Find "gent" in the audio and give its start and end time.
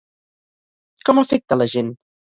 1.75-1.97